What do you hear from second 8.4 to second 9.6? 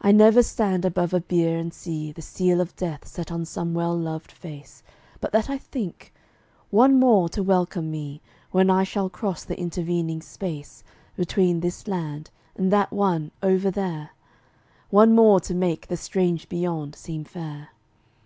When I shall cross the